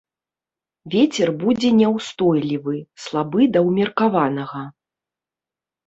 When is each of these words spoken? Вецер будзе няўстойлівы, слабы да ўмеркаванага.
Вецер 0.93 1.27
будзе 1.43 1.69
няўстойлівы, 1.81 2.75
слабы 3.07 3.41
да 3.55 3.59
ўмеркаванага. 3.71 4.69